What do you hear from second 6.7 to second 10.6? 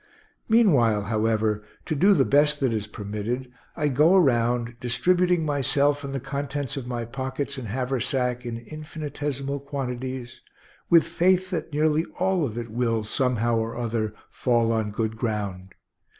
of my pockets and haversack in infinitesimal quantities,